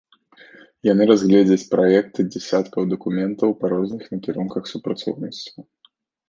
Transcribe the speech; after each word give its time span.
Яны 0.91 1.03
разгледзяць 1.09 1.67
праекты 1.73 2.19
дзясяткаў 2.33 2.81
дакументаў 2.95 3.49
па 3.61 3.65
розных 3.75 4.03
накірунках 4.15 4.63
супрацоўніцтва. 4.73 5.61